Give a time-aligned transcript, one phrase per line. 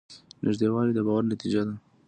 [0.43, 1.73] نږدېوالی د باور نتیجه ده.